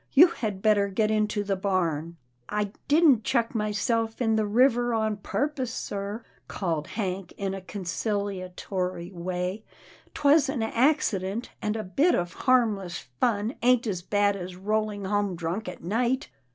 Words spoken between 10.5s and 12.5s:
accident, and a bit of